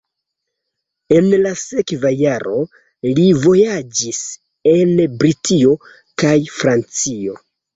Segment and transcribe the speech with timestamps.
[1.17, 2.63] En la sekva jaro
[3.19, 4.23] li vojaĝis
[4.75, 5.77] en Britio
[6.25, 7.39] kaj Francio.